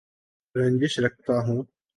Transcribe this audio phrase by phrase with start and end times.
[0.55, 1.63] رنجش رکھتا ہوں